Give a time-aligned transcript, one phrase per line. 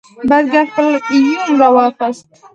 [0.29, 0.87] بزګر خپل
[1.27, 2.27] یوم راواخست.